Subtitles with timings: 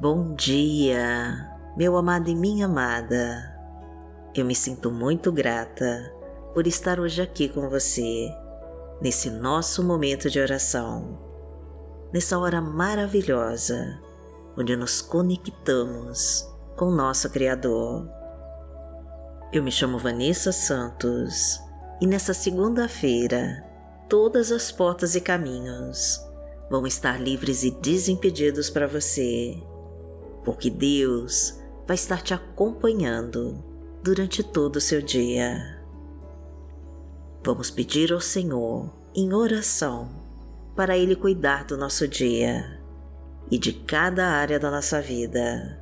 [0.00, 3.54] Bom dia, meu amado e minha amada.
[4.34, 6.10] Eu me sinto muito grata
[6.54, 8.34] por estar hoje aqui com você,
[8.98, 11.18] nesse nosso momento de oração,
[12.14, 14.00] nessa hora maravilhosa
[14.56, 18.08] onde nos conectamos com nosso Criador.
[19.52, 21.60] Eu me chamo Vanessa Santos
[22.00, 23.62] e nessa segunda-feira
[24.08, 26.18] todas as portas e caminhos
[26.70, 29.62] vão estar livres e desimpedidos para você,
[30.44, 33.62] porque Deus vai estar te acompanhando
[34.02, 35.80] durante todo o seu dia.
[37.44, 40.10] Vamos pedir ao Senhor, em oração,
[40.76, 42.80] para Ele cuidar do nosso dia
[43.50, 45.78] e de cada área da nossa vida.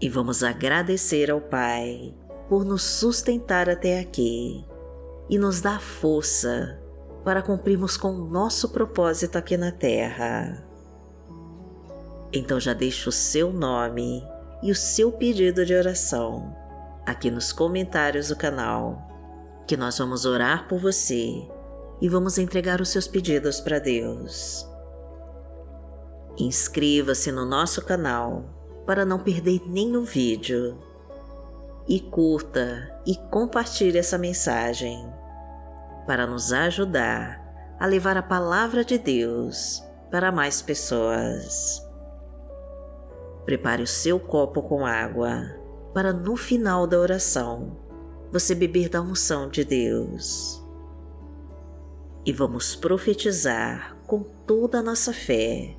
[0.00, 2.14] E vamos agradecer ao Pai
[2.48, 4.64] por nos sustentar até aqui
[5.28, 6.80] e nos dar força
[7.24, 10.67] para cumprirmos com o nosso propósito aqui na Terra.
[12.32, 14.22] Então já deixe o seu nome
[14.62, 16.54] e o seu pedido de oração
[17.08, 19.02] aqui nos comentários do canal
[19.66, 21.46] que nós vamos orar por você
[22.00, 24.66] e vamos entregar os seus pedidos para Deus.
[26.38, 28.44] Inscreva-se no nosso canal
[28.86, 30.78] para não perder nenhum vídeo
[31.88, 35.10] e curta e compartilhe essa mensagem
[36.06, 37.42] para nos ajudar
[37.80, 41.87] a levar a palavra de Deus para mais pessoas.
[43.48, 45.56] Prepare o seu copo com água
[45.94, 47.78] para no final da oração
[48.30, 50.62] você beber da unção de Deus.
[52.26, 55.74] E vamos profetizar com toda a nossa fé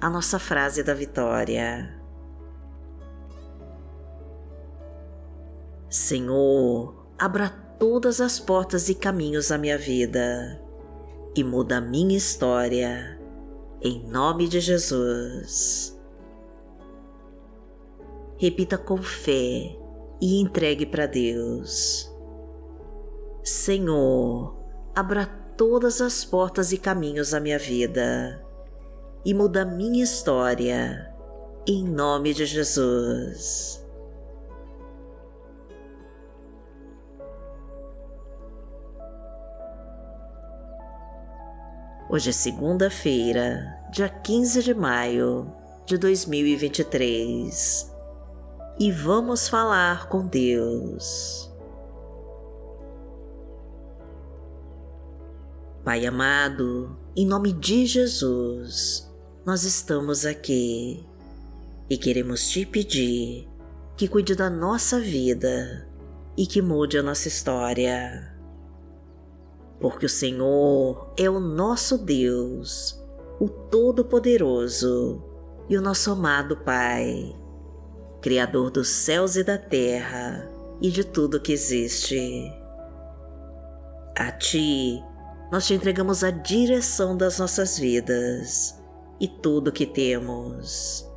[0.00, 1.92] a nossa frase da vitória.
[5.90, 7.48] Senhor, abra
[7.80, 10.62] todas as portas e caminhos da minha vida
[11.34, 13.20] e muda a minha história,
[13.82, 15.97] em nome de Jesus.
[18.40, 19.76] Repita com fé
[20.20, 22.08] e entregue para Deus.
[23.42, 24.56] Senhor,
[24.94, 25.26] abra
[25.56, 28.40] todas as portas e caminhos da minha vida
[29.24, 31.12] e muda minha história,
[31.66, 33.84] em nome de Jesus.
[42.08, 45.52] Hoje é segunda-feira, dia 15 de maio
[45.84, 47.87] de 2023
[48.78, 51.52] e vamos falar com Deus.
[55.84, 59.10] Pai amado, em nome de Jesus,
[59.44, 61.04] nós estamos aqui
[61.90, 63.48] e queremos te pedir
[63.96, 65.88] que cuide da nossa vida
[66.36, 68.36] e que mude a nossa história.
[69.80, 73.00] Porque o Senhor é o nosso Deus,
[73.40, 75.24] o Todo-Poderoso
[75.68, 77.37] e o nosso amado Pai
[78.28, 80.46] Criador dos céus e da terra
[80.82, 82.52] e de tudo que existe.
[84.14, 85.02] A Ti,
[85.50, 88.78] nós te entregamos a direção das nossas vidas
[89.18, 91.08] e tudo que temos.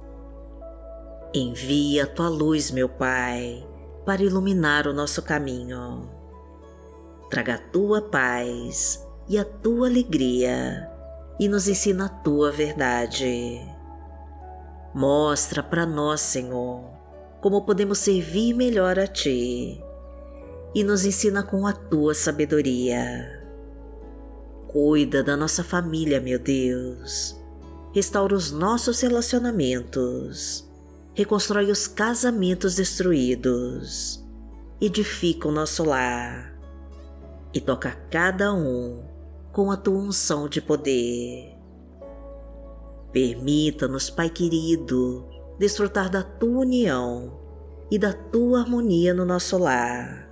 [1.33, 3.61] Envia a Tua luz, meu Pai,
[4.05, 6.09] para iluminar o nosso caminho.
[7.29, 10.89] Traga a Tua paz e a Tua alegria
[11.37, 13.59] e nos ensina a Tua verdade.
[14.93, 17.00] Mostra para nós, Senhor,
[17.41, 19.83] como podemos servir melhor a Ti
[20.73, 23.41] e nos ensina com a Tua sabedoria.
[24.67, 27.35] Cuida da nossa família, meu Deus.
[27.93, 30.65] Restaura os nossos relacionamentos.
[31.13, 34.23] Reconstrói os casamentos destruídos.
[34.79, 36.57] Edifica o nosso lar.
[37.53, 39.03] E toca cada um
[39.51, 41.57] com a tua unção de poder.
[43.11, 45.27] Permita-nos, Pai querido,
[45.59, 47.39] desfrutar da tua união
[47.89, 50.29] e da tua harmonia no nosso lar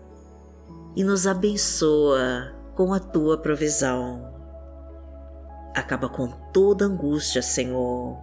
[0.96, 4.34] e nos abençoa com a tua provisão.
[5.76, 8.18] Acaba com toda angústia, Senhor.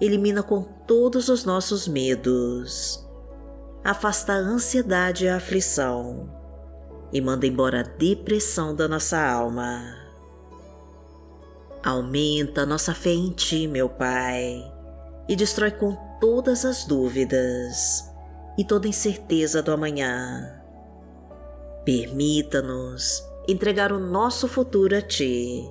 [0.00, 3.06] Elimina com todos os nossos medos.
[3.84, 6.40] Afasta a ansiedade e a aflição
[7.12, 9.82] e manda embora a depressão da nossa alma.
[11.82, 14.62] Aumenta nossa fé em Ti, meu Pai,
[15.28, 18.08] e destrói com todas as dúvidas
[18.56, 20.60] e toda incerteza do amanhã.
[21.84, 25.68] Permita-nos entregar o nosso futuro a Ti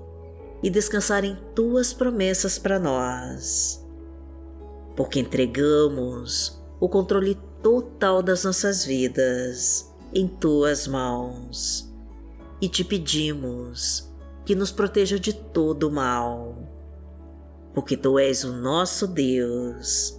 [0.63, 3.85] e descansar em Tuas promessas para nós,
[4.95, 11.93] porque entregamos o controle total das nossas vidas em Tuas mãos
[12.59, 14.09] e te pedimos
[14.45, 16.57] que nos proteja de todo o mal,
[17.71, 20.18] porque Tu és o nosso Deus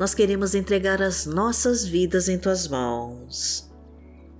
[0.00, 3.70] nós queremos entregar as nossas vidas em tuas mãos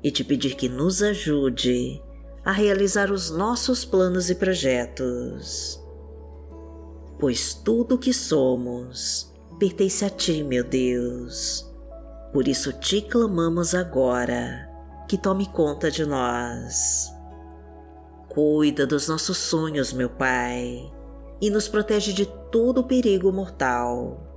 [0.02, 2.02] e te pedir que nos ajude
[2.42, 5.78] a realizar os nossos planos e projetos.
[7.18, 11.70] Pois tudo o que somos pertence a ti, meu Deus.
[12.32, 14.66] Por isso te clamamos agora
[15.06, 17.12] que tome conta de nós.
[18.30, 20.90] Cuida dos nossos sonhos, meu Pai
[21.40, 24.29] e nos protege de todo perigo mortal.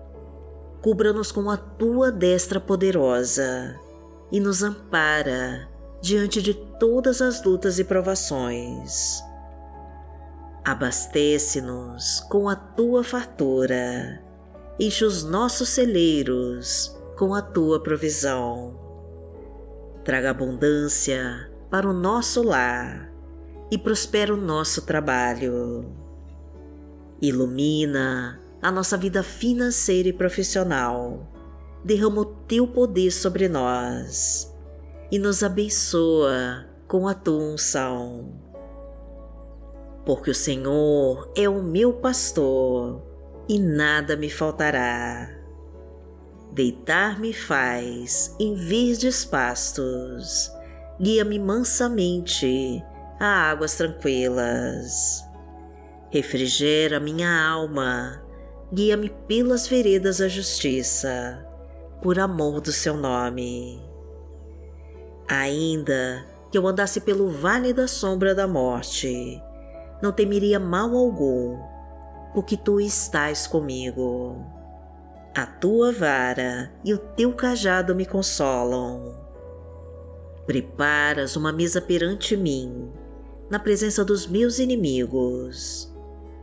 [0.84, 3.80] Cubra-nos com a tua destra poderosa
[4.30, 5.70] e nos ampara
[6.02, 9.24] diante de todas as lutas e provações.
[10.66, 14.22] Abastece-nos com a tua fartura,
[14.78, 18.78] enche os nossos celeiros com a tua provisão.
[20.04, 23.10] Traga abundância para o nosso lar
[23.72, 25.86] e prospera o nosso trabalho
[27.22, 31.30] Ilumina a nossa vida financeira e profissional.
[31.84, 34.50] Derrama o teu poder sobre nós
[35.12, 38.34] e nos abençoa com a tua unção.
[40.06, 43.04] Porque o Senhor é o meu pastor
[43.50, 45.30] e nada me faltará.
[46.54, 50.50] Deitar-me faz em verdes pastos,
[51.02, 52.82] guia-me mansamente
[53.20, 55.24] a águas tranquilas
[56.14, 58.23] refrigera minha alma,
[58.74, 61.46] guia-me pelas veredas da justiça,
[62.02, 63.80] por amor do seu nome.
[65.28, 69.40] Ainda que eu andasse pelo vale da sombra da morte,
[70.02, 71.60] não temeria mal algum,
[72.34, 74.44] porque tu estás comigo.
[75.36, 79.20] A tua vara e o teu cajado me consolam.
[80.48, 82.92] Preparas uma mesa perante mim,
[83.52, 85.93] na presença dos meus inimigos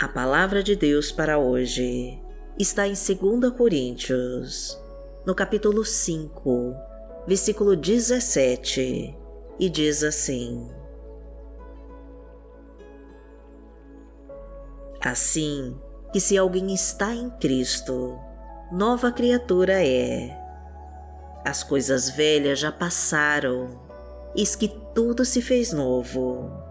[0.00, 2.22] A palavra de Deus para hoje
[2.56, 4.80] está em 2 Coríntios,
[5.26, 6.72] no capítulo 5,
[7.26, 9.12] versículo 17,
[9.58, 10.70] e diz assim:
[15.00, 15.76] Assim
[16.12, 18.16] que se alguém está em Cristo,
[18.70, 20.30] nova criatura é.
[21.44, 23.80] As coisas velhas já passaram,
[24.36, 26.67] eis que tudo se fez novo.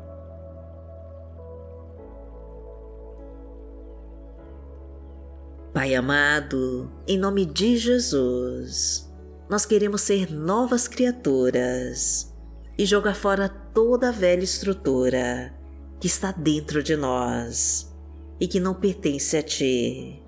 [5.77, 9.07] Pai amado, em nome de Jesus,
[9.47, 12.33] nós queremos ser novas criaturas
[12.75, 15.53] e jogar fora toda a velha estrutura
[15.99, 17.95] que está dentro de nós
[18.39, 20.19] e que não pertence a Ti.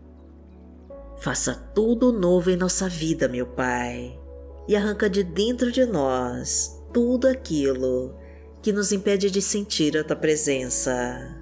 [1.18, 4.20] Faça tudo novo em nossa vida, meu Pai,
[4.68, 8.16] e arranca de dentro de nós tudo aquilo
[8.62, 11.36] que nos impede de sentir a Tua presença.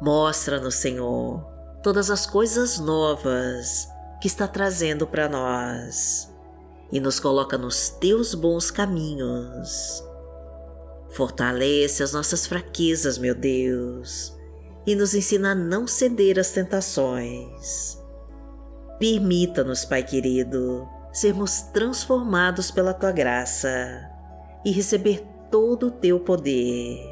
[0.00, 3.88] Mostra-nos, Senhor, todas as coisas novas
[4.20, 6.32] que está trazendo para nós
[6.90, 10.02] e nos coloca nos teus bons caminhos.
[11.10, 14.36] Fortalece as nossas fraquezas, meu Deus,
[14.86, 17.98] e nos ensina a não ceder às tentações.
[18.98, 23.68] Permita-nos, Pai querido, sermos transformados pela tua graça
[24.64, 27.07] e receber todo o teu poder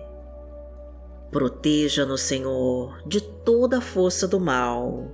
[1.31, 5.11] Proteja-nos, Senhor, de toda a força do mal.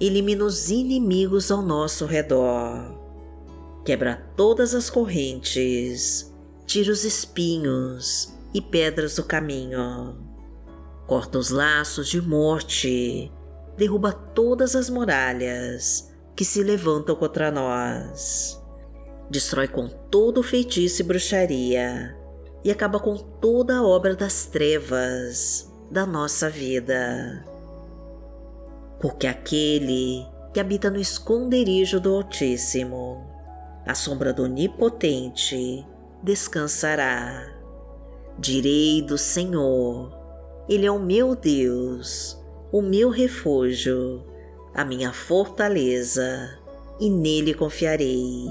[0.00, 3.00] Elimina os inimigos ao nosso redor.
[3.84, 6.34] Quebra todas as correntes
[6.66, 10.16] tira os espinhos e pedras do caminho.
[11.06, 13.32] Corta os laços de morte,
[13.76, 18.60] derruba todas as muralhas que se levantam contra nós.
[19.30, 22.15] Destrói com todo feitiço e bruxaria
[22.66, 27.44] e acaba com toda a obra das trevas da nossa vida.
[29.00, 33.24] Porque aquele que habita no esconderijo do Altíssimo,
[33.86, 35.86] a sombra do Onipotente,
[36.20, 37.54] descansará.
[38.36, 40.12] Direi do Senhor,
[40.68, 42.36] Ele é o meu Deus,
[42.72, 44.26] o meu refúgio,
[44.74, 46.58] a minha fortaleza,
[46.98, 48.50] e nele confiarei.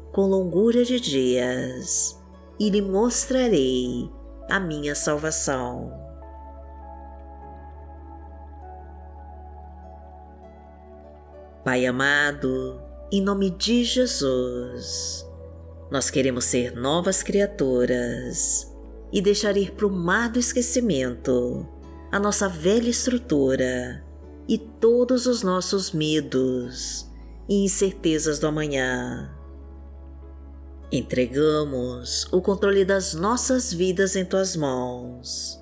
[0.11, 2.19] com longura de dias
[2.59, 4.09] e lhe mostrarei
[4.49, 5.91] a minha salvação.
[11.63, 15.25] Pai amado, em nome de Jesus,
[15.89, 18.71] nós queremos ser novas criaturas
[19.13, 21.67] e deixar ir para o mar do esquecimento
[22.11, 24.03] a nossa velha estrutura
[24.47, 27.09] e todos os nossos medos
[27.47, 29.40] e incertezas do amanhã
[30.93, 35.57] Entregamos o controle das nossas vidas em tuas mãos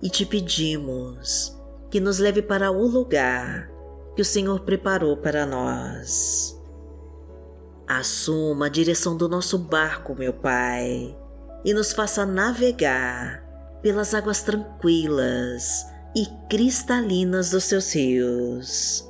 [0.00, 1.58] e te pedimos
[1.90, 3.68] que nos leve para o lugar
[4.14, 6.56] que o Senhor preparou para nós.
[7.88, 11.18] Assuma a direção do nosso barco, meu Pai,
[11.64, 13.42] e nos faça navegar
[13.82, 19.04] pelas águas tranquilas e cristalinas dos seus rios,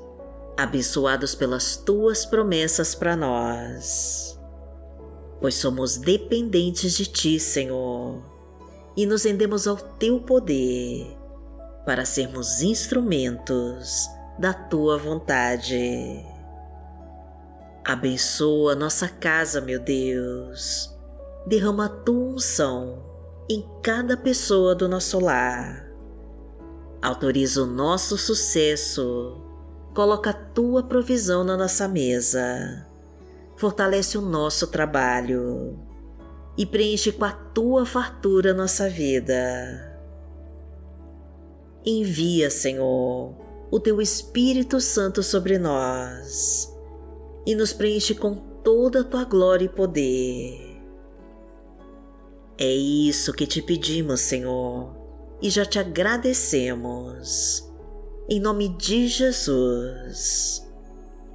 [0.57, 4.28] abençoados pelas tuas promessas para nós
[5.41, 8.23] pois somos dependentes de Ti, Senhor,
[8.97, 11.07] e nos rendemos ao Teu poder
[11.87, 16.25] para sermos instrumentos da Tua vontade.
[17.85, 20.95] Abençoa nossa casa, meu Deus.
[21.47, 23.05] Derrama a Tua unção
[23.49, 25.89] em cada pessoa do nosso lar.
[27.01, 29.41] Autoriza o nosso sucesso.
[29.95, 32.88] Coloca a Tua provisão na nossa mesa
[33.59, 35.79] fortalece o nosso trabalho
[36.57, 40.01] e preenche com a tua fartura nossa vida.
[41.85, 43.35] Envia, Senhor,
[43.71, 46.73] o teu Espírito Santo sobre nós
[47.45, 50.81] e nos preenche com toda a tua glória e poder.
[52.57, 54.97] É isso que te pedimos, Senhor,
[55.41, 57.69] e já te agradecemos.
[58.29, 60.67] Em nome de Jesus.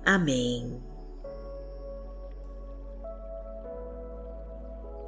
[0.05, 0.92] Amém.